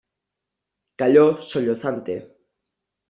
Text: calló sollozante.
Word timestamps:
calló 0.95 1.35
sollozante. 1.43 2.15